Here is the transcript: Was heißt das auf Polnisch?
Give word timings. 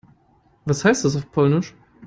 Was 0.65 0.83
heißt 0.83 1.05
das 1.05 1.15
auf 1.15 1.31
Polnisch? 1.31 1.75